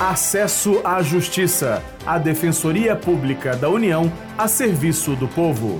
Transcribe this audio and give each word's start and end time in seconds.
Acesso 0.00 0.80
à 0.82 1.02
Justiça, 1.02 1.82
a 2.06 2.16
Defensoria 2.16 2.96
Pública 2.96 3.54
da 3.54 3.68
União 3.68 4.10
a 4.38 4.48
serviço 4.48 5.14
do 5.14 5.28
povo. 5.28 5.78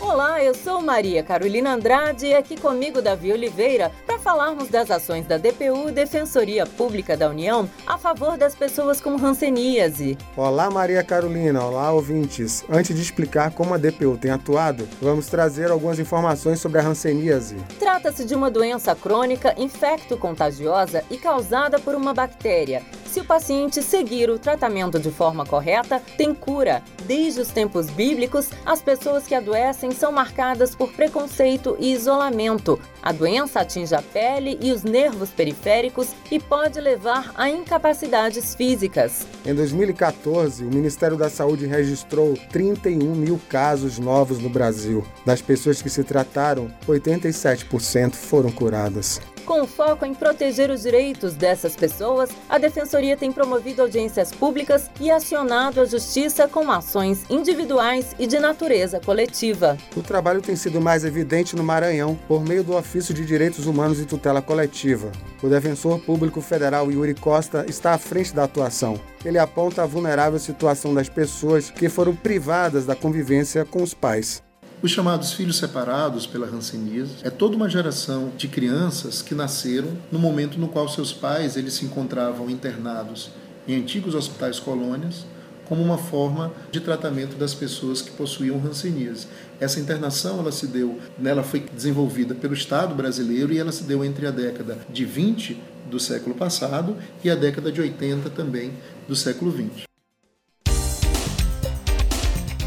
Olá, 0.00 0.42
eu 0.42 0.52
sou 0.52 0.82
Maria 0.82 1.22
Carolina 1.22 1.74
Andrade 1.74 2.26
e 2.26 2.34
aqui 2.34 2.60
comigo 2.60 3.00
Davi 3.00 3.32
Oliveira 3.32 3.92
falarmos 4.26 4.68
das 4.68 4.90
ações 4.90 5.24
da 5.24 5.38
DPU 5.38 5.92
Defensoria 5.92 6.66
Pública 6.66 7.16
da 7.16 7.30
União 7.30 7.70
a 7.86 7.96
favor 7.96 8.36
das 8.36 8.56
pessoas 8.56 9.00
com 9.00 9.14
hanseníase. 9.14 10.18
Olá 10.36 10.68
Maria 10.68 11.04
Carolina, 11.04 11.64
olá 11.64 11.92
ouvintes. 11.92 12.64
Antes 12.68 12.96
de 12.96 13.02
explicar 13.02 13.52
como 13.52 13.72
a 13.72 13.78
DPU 13.78 14.18
tem 14.18 14.32
atuado, 14.32 14.88
vamos 15.00 15.28
trazer 15.28 15.70
algumas 15.70 16.00
informações 16.00 16.58
sobre 16.58 16.80
a 16.80 16.82
hanseníase. 16.82 17.54
Trata-se 17.78 18.24
de 18.24 18.34
uma 18.34 18.50
doença 18.50 18.96
crônica 18.96 19.54
infecto-contagiosa 19.56 21.04
e 21.08 21.18
causada 21.18 21.78
por 21.78 21.94
uma 21.94 22.12
bactéria 22.12 22.82
se 23.16 23.20
o 23.20 23.24
paciente 23.24 23.82
seguir 23.82 24.28
o 24.28 24.38
tratamento 24.38 24.98
de 24.98 25.10
forma 25.10 25.46
correta, 25.46 26.02
tem 26.18 26.34
cura. 26.34 26.82
Desde 27.06 27.40
os 27.40 27.48
tempos 27.48 27.88
bíblicos, 27.88 28.50
as 28.66 28.82
pessoas 28.82 29.26
que 29.26 29.34
adoecem 29.34 29.90
são 29.90 30.12
marcadas 30.12 30.74
por 30.74 30.92
preconceito 30.92 31.78
e 31.80 31.94
isolamento. 31.94 32.78
A 33.02 33.12
doença 33.12 33.60
atinge 33.60 33.94
a 33.94 34.02
pele 34.02 34.58
e 34.60 34.70
os 34.70 34.82
nervos 34.82 35.30
periféricos 35.30 36.08
e 36.30 36.38
pode 36.38 36.78
levar 36.78 37.32
a 37.36 37.48
incapacidades 37.48 38.54
físicas. 38.54 39.26
Em 39.46 39.54
2014, 39.54 40.62
o 40.64 40.68
Ministério 40.68 41.16
da 41.16 41.30
Saúde 41.30 41.64
registrou 41.64 42.34
31 42.52 43.14
mil 43.14 43.40
casos 43.48 43.98
novos 43.98 44.38
no 44.40 44.50
Brasil. 44.50 45.02
Das 45.24 45.40
pessoas 45.40 45.80
que 45.80 45.88
se 45.88 46.04
trataram, 46.04 46.70
87% 46.86 48.12
foram 48.12 48.52
curadas. 48.52 49.22
Com 49.46 49.64
foco 49.64 50.04
em 50.04 50.12
proteger 50.12 50.70
os 50.70 50.82
direitos 50.82 51.34
dessas 51.34 51.76
pessoas, 51.76 52.30
a 52.48 52.58
Defensoria 52.58 53.16
tem 53.16 53.30
promovido 53.30 53.80
audiências 53.80 54.32
públicas 54.32 54.90
e 55.00 55.08
acionado 55.08 55.80
a 55.80 55.84
Justiça 55.84 56.48
com 56.48 56.68
ações 56.68 57.24
individuais 57.30 58.16
e 58.18 58.26
de 58.26 58.40
natureza 58.40 58.98
coletiva. 58.98 59.78
O 59.96 60.02
trabalho 60.02 60.42
tem 60.42 60.56
sido 60.56 60.80
mais 60.80 61.04
evidente 61.04 61.54
no 61.54 61.62
Maranhão 61.62 62.18
por 62.26 62.44
meio 62.44 62.64
do 62.64 62.74
Ofício 62.74 63.14
de 63.14 63.24
Direitos 63.24 63.68
Humanos 63.68 64.00
e 64.00 64.04
Tutela 64.04 64.42
Coletiva. 64.42 65.12
O 65.40 65.48
defensor 65.48 66.00
público 66.00 66.40
federal 66.40 66.90
Yuri 66.90 67.14
Costa 67.14 67.64
está 67.68 67.92
à 67.92 67.98
frente 67.98 68.34
da 68.34 68.42
atuação. 68.42 69.00
Ele 69.24 69.38
aponta 69.38 69.84
a 69.84 69.86
vulnerável 69.86 70.40
situação 70.40 70.92
das 70.92 71.08
pessoas 71.08 71.70
que 71.70 71.88
foram 71.88 72.16
privadas 72.16 72.84
da 72.84 72.96
convivência 72.96 73.64
com 73.64 73.80
os 73.80 73.94
pais. 73.94 74.45
Os 74.82 74.90
chamados 74.90 75.32
filhos 75.32 75.56
separados 75.56 76.26
pela 76.26 76.46
hanseníase 76.46 77.14
é 77.22 77.30
toda 77.30 77.56
uma 77.56 77.68
geração 77.68 78.30
de 78.36 78.46
crianças 78.46 79.22
que 79.22 79.34
nasceram 79.34 79.88
no 80.12 80.18
momento 80.18 80.58
no 80.58 80.68
qual 80.68 80.86
seus 80.86 81.14
pais 81.14 81.56
eles 81.56 81.72
se 81.72 81.86
encontravam 81.86 82.50
internados 82.50 83.30
em 83.66 83.74
antigos 83.74 84.14
hospitais 84.14 84.60
colônias 84.60 85.24
como 85.64 85.82
uma 85.82 85.96
forma 85.96 86.52
de 86.70 86.78
tratamento 86.80 87.36
das 87.36 87.54
pessoas 87.54 88.02
que 88.02 88.10
possuíam 88.10 88.62
hanseníase. 88.64 89.26
Essa 89.58 89.80
internação 89.80 90.40
ela 90.40 90.52
se 90.52 90.66
deu, 90.66 91.00
ela 91.24 91.42
foi 91.42 91.60
desenvolvida 91.60 92.34
pelo 92.34 92.52
Estado 92.52 92.94
brasileiro 92.94 93.54
e 93.54 93.58
ela 93.58 93.72
se 93.72 93.82
deu 93.84 94.04
entre 94.04 94.26
a 94.26 94.30
década 94.30 94.78
de 94.90 95.06
20 95.06 95.58
do 95.90 95.98
século 95.98 96.34
passado 96.34 96.96
e 97.24 97.30
a 97.30 97.34
década 97.34 97.72
de 97.72 97.80
80 97.80 98.28
também 98.28 98.74
do 99.08 99.16
século 99.16 99.50
20. 99.50 99.86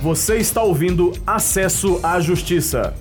Você 0.00 0.36
está 0.36 0.62
ouvindo 0.62 1.12
Acesso 1.26 1.98
à 2.04 2.20
Justiça. 2.20 2.94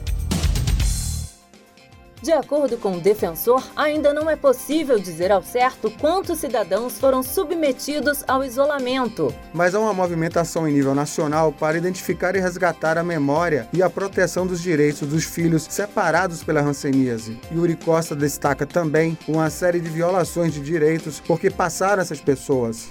De 2.24 2.32
acordo 2.32 2.76
com 2.78 2.94
o 2.98 3.00
defensor, 3.00 3.64
ainda 3.76 4.12
não 4.12 4.28
é 4.28 4.36
possível 4.36 4.98
dizer 4.98 5.32
ao 5.32 5.44
certo 5.44 5.92
quantos 5.92 6.40
cidadãos 6.40 6.98
foram 6.98 7.22
submetidos 7.22 8.24
ao 8.28 8.44
isolamento. 8.44 9.32
Mas 9.54 9.76
há 9.76 9.80
uma 9.80 9.94
movimentação 9.94 10.68
em 10.68 10.74
nível 10.74 10.96
nacional 10.96 11.52
para 11.52 11.78
identificar 11.78 12.36
e 12.36 12.40
resgatar 12.40 12.98
a 12.98 13.04
memória 13.04 13.70
e 13.72 13.84
a 13.84 13.90
proteção 13.92 14.48
dos 14.48 14.60
direitos 14.60 15.08
dos 15.08 15.24
filhos 15.24 15.68
separados 15.70 16.44
pela 16.44 16.62
hanseníase. 16.62 17.40
Yuri 17.54 17.76
Costa 17.76 18.16
destaca 18.16 18.66
também 18.66 19.16
uma 19.28 19.52
série 19.52 19.80
de 19.80 19.88
violações 19.88 20.52
de 20.52 20.62
direitos 20.62 21.20
porque 21.20 21.52
passaram 21.52 22.02
essas 22.02 22.20
pessoas. 22.20 22.90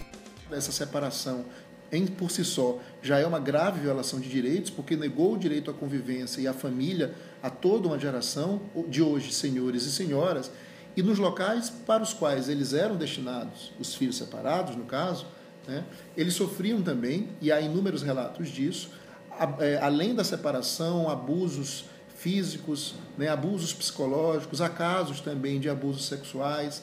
Essa 0.52 0.70
separação 0.70 1.44
em 1.90 2.06
por 2.06 2.30
si 2.30 2.44
só 2.44 2.78
já 3.02 3.18
é 3.18 3.26
uma 3.26 3.38
grave 3.38 3.80
violação 3.80 4.18
de 4.18 4.28
direitos, 4.28 4.70
porque 4.70 4.96
negou 4.96 5.34
o 5.34 5.38
direito 5.38 5.70
à 5.70 5.74
convivência 5.74 6.40
e 6.40 6.48
à 6.48 6.52
família 6.52 7.14
a 7.42 7.50
toda 7.50 7.88
uma 7.88 7.98
geração 7.98 8.60
de 8.88 9.02
hoje, 9.02 9.32
senhores 9.32 9.84
e 9.84 9.92
senhoras, 9.92 10.50
e 10.96 11.02
nos 11.02 11.18
locais 11.18 11.70
para 11.70 12.02
os 12.02 12.12
quais 12.12 12.48
eles 12.48 12.72
eram 12.72 12.96
destinados, 12.96 13.72
os 13.78 13.94
filhos 13.94 14.16
separados, 14.16 14.74
no 14.74 14.84
caso, 14.84 15.26
né, 15.66 15.84
eles 16.16 16.34
sofriam 16.34 16.82
também, 16.82 17.28
e 17.40 17.52
há 17.52 17.60
inúmeros 17.60 18.02
relatos 18.02 18.48
disso, 18.48 18.90
é, 19.60 19.76
além 19.76 20.14
da 20.14 20.24
separação, 20.24 21.08
abusos 21.10 21.84
físicos, 22.16 22.94
né, 23.18 23.28
abusos 23.28 23.74
psicológicos, 23.74 24.60
há 24.60 24.70
casos 24.70 25.20
também 25.20 25.60
de 25.60 25.68
abusos 25.68 26.06
sexuais, 26.06 26.82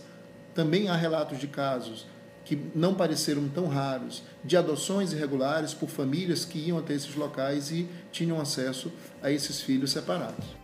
também 0.54 0.88
há 0.88 0.96
relatos 0.96 1.40
de 1.40 1.48
casos 1.48 2.06
que 2.46 2.60
não 2.76 2.94
pareceram 2.94 3.48
tão 3.48 3.68
raros, 3.68 4.24
de 4.44 4.58
adoções 4.58 5.14
irregulares 5.14 5.74
por 5.74 5.90
famílias 5.90 6.46
que 6.46 6.60
iam 6.60 6.78
até 6.78 6.94
esses 6.94 7.16
locais 7.16 7.72
e 7.72 7.88
tinham 8.12 8.40
acesso 8.40 8.92
a 9.22 9.32
esses 9.32 9.62
filhos 9.62 9.92
separados. 9.92 10.64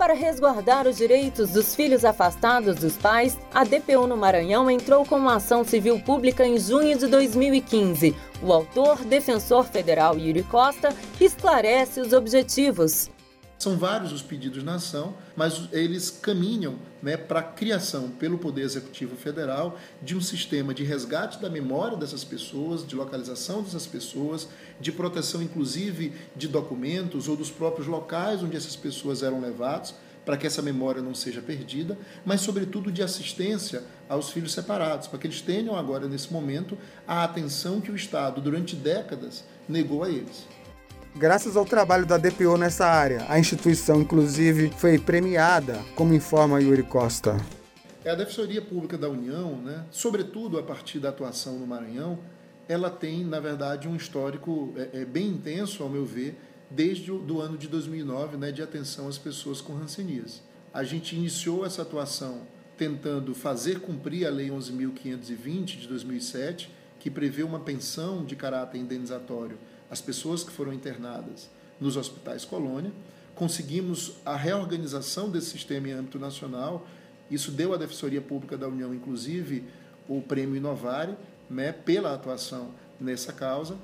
Para 0.00 0.14
resguardar 0.14 0.86
os 0.86 0.96
direitos 0.96 1.50
dos 1.50 1.74
filhos 1.74 2.06
afastados 2.06 2.76
dos 2.76 2.96
pais, 2.96 3.38
a 3.52 3.64
DPU 3.64 4.06
no 4.06 4.16
Maranhão 4.16 4.70
entrou 4.70 5.04
com 5.04 5.16
uma 5.16 5.36
ação 5.36 5.62
civil 5.62 6.00
pública 6.00 6.46
em 6.46 6.58
junho 6.58 6.96
de 6.96 7.06
2015. 7.06 8.16
O 8.42 8.50
autor, 8.50 9.04
defensor 9.04 9.66
federal 9.66 10.18
Yuri 10.18 10.42
Costa, 10.44 10.88
esclarece 11.20 12.00
os 12.00 12.14
objetivos. 12.14 13.10
São 13.60 13.76
vários 13.76 14.10
os 14.10 14.22
pedidos 14.22 14.64
na 14.64 14.76
ação, 14.76 15.14
mas 15.36 15.68
eles 15.70 16.08
caminham 16.08 16.76
né, 17.02 17.18
para 17.18 17.40
a 17.40 17.42
criação 17.42 18.08
pelo 18.08 18.38
Poder 18.38 18.62
Executivo 18.62 19.16
Federal 19.16 19.78
de 20.02 20.16
um 20.16 20.20
sistema 20.22 20.72
de 20.72 20.82
resgate 20.82 21.38
da 21.38 21.50
memória 21.50 21.94
dessas 21.94 22.24
pessoas, 22.24 22.86
de 22.86 22.96
localização 22.96 23.62
dessas 23.62 23.86
pessoas, 23.86 24.48
de 24.80 24.90
proteção 24.90 25.42
inclusive 25.42 26.14
de 26.34 26.48
documentos 26.48 27.28
ou 27.28 27.36
dos 27.36 27.50
próprios 27.50 27.86
locais 27.86 28.42
onde 28.42 28.56
essas 28.56 28.76
pessoas 28.76 29.22
eram 29.22 29.42
levadas, 29.42 29.94
para 30.24 30.38
que 30.38 30.46
essa 30.46 30.62
memória 30.62 31.02
não 31.02 31.14
seja 31.14 31.42
perdida, 31.42 31.98
mas 32.24 32.40
sobretudo 32.40 32.90
de 32.90 33.02
assistência 33.02 33.82
aos 34.08 34.30
filhos 34.30 34.52
separados, 34.52 35.06
para 35.06 35.18
que 35.18 35.26
eles 35.26 35.42
tenham 35.42 35.76
agora 35.76 36.08
nesse 36.08 36.32
momento 36.32 36.78
a 37.06 37.24
atenção 37.24 37.78
que 37.78 37.92
o 37.92 37.96
Estado 37.96 38.40
durante 38.40 38.74
décadas 38.74 39.44
negou 39.68 40.02
a 40.02 40.08
eles. 40.08 40.46
Graças 41.16 41.56
ao 41.56 41.64
trabalho 41.64 42.06
da 42.06 42.16
DPO 42.16 42.56
nessa 42.56 42.86
área, 42.86 43.26
a 43.28 43.38
instituição, 43.38 44.00
inclusive, 44.00 44.70
foi 44.76 44.96
premiada, 44.96 45.80
como 45.96 46.14
informa 46.14 46.60
Yuri 46.60 46.84
Costa. 46.84 47.36
É 48.04 48.10
a 48.10 48.14
Defensoria 48.14 48.62
Pública 48.62 48.96
da 48.96 49.08
União, 49.08 49.56
né, 49.56 49.84
sobretudo 49.90 50.58
a 50.58 50.62
partir 50.62 51.00
da 51.00 51.08
atuação 51.08 51.58
no 51.58 51.66
Maranhão, 51.66 52.20
ela 52.68 52.88
tem, 52.88 53.24
na 53.24 53.40
verdade, 53.40 53.88
um 53.88 53.96
histórico 53.96 54.72
é, 54.76 55.00
é 55.00 55.04
bem 55.04 55.26
intenso, 55.26 55.82
ao 55.82 55.88
meu 55.88 56.06
ver, 56.06 56.38
desde 56.70 57.10
o 57.10 57.18
do 57.18 57.40
ano 57.40 57.58
de 57.58 57.66
2009, 57.66 58.36
né, 58.36 58.52
de 58.52 58.62
atenção 58.62 59.08
às 59.08 59.18
pessoas 59.18 59.60
com 59.60 59.74
rancenias. 59.74 60.40
A 60.72 60.84
gente 60.84 61.16
iniciou 61.16 61.66
essa 61.66 61.82
atuação 61.82 62.42
tentando 62.78 63.34
fazer 63.34 63.80
cumprir 63.80 64.26
a 64.26 64.30
Lei 64.30 64.48
11.520 64.48 65.80
de 65.80 65.88
2007, 65.88 66.70
que 67.00 67.10
prevê 67.10 67.42
uma 67.42 67.58
pensão 67.58 68.24
de 68.24 68.36
caráter 68.36 68.78
indenizatório 68.78 69.58
as 69.90 70.00
pessoas 70.00 70.44
que 70.44 70.50
foram 70.50 70.72
internadas 70.72 71.50
nos 71.80 71.96
hospitais 71.96 72.44
colônia. 72.44 72.92
Conseguimos 73.34 74.16
a 74.24 74.36
reorganização 74.36 75.30
desse 75.30 75.50
sistema 75.50 75.88
em 75.88 75.92
âmbito 75.92 76.18
nacional. 76.18 76.86
Isso 77.30 77.50
deu 77.50 77.72
à 77.72 77.76
Defensoria 77.76 78.20
Pública 78.20 78.56
da 78.56 78.68
União, 78.68 78.94
inclusive, 78.94 79.64
o 80.08 80.20
prêmio 80.20 80.56
Inovare, 80.56 81.14
né, 81.48 81.72
pela 81.72 82.14
atuação 82.14 82.70
nessa 83.00 83.32
causa. 83.32 83.76